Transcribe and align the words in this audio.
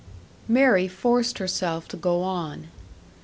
Mary 0.47 0.87
forced 0.87 1.37
herself 1.37 1.87
to 1.87 1.95
go 1.95 2.23
on. 2.23 2.65